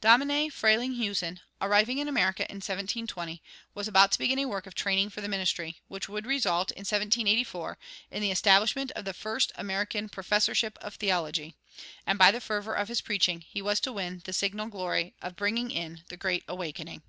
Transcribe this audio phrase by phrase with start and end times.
[0.00, 3.42] Domine Frelinghuysen, arriving in America in 1720,
[3.74, 7.78] was to begin a work of training for the ministry, which would result, in 1784,
[8.12, 11.54] in the establishment of the first American professorship of theology;[81:1]
[12.06, 15.34] and by the fervor of his preaching he was to win the signal glory of
[15.34, 17.02] bringing in the Great Awakening.